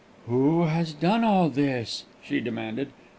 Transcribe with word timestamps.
]"Who 0.25 0.63
has 0.63 0.93
done 0.93 1.23
all 1.23 1.49
this?" 1.51 2.05
she 2.23 2.39
demanded. 2.39 2.87